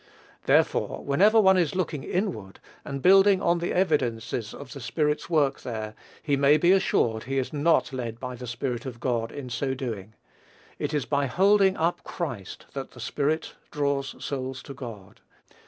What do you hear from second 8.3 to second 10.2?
the Spirit of God in so doing.